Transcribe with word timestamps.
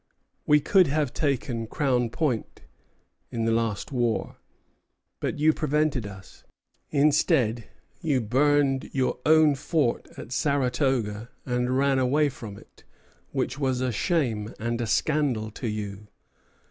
"We 0.47 0.63
would 0.73 0.87
have 0.87 1.13
taken 1.13 1.67
Crown 1.67 2.09
Point 2.09 2.61
[in 3.29 3.45
the 3.45 3.51
last 3.51 3.91
war], 3.91 4.37
but 5.19 5.37
you 5.37 5.53
prevented 5.53 6.07
us. 6.07 6.43
Instead, 6.89 7.67
you 8.01 8.19
burned 8.19 8.89
your 8.93 9.19
own 9.27 9.53
fort 9.53 10.07
at 10.17 10.31
Saratoga 10.31 11.29
and 11.45 11.77
ran 11.77 11.99
away 11.99 12.29
from 12.29 12.57
it, 12.57 12.83
which 13.31 13.59
was 13.59 13.79
a 13.79 13.91
shame 13.91 14.55
and 14.59 14.81
a 14.81 14.87
scandal 14.87 15.51
to 15.51 15.67
you. 15.67 16.07